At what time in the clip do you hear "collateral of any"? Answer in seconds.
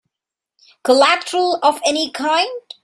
0.83-2.09